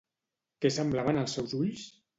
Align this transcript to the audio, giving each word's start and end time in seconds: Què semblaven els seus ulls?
Què 0.65 0.71
semblaven 0.79 1.23
els 1.27 1.39
seus 1.39 1.57
ulls? 1.63 1.91